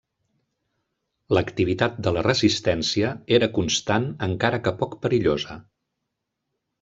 L'activitat 1.37 1.99
de 2.07 2.13
la 2.15 2.23
resistència 2.29 3.11
era 3.39 3.49
constant 3.61 4.09
encara 4.31 4.61
que 4.69 4.73
poc 4.81 4.97
perillosa. 5.05 5.59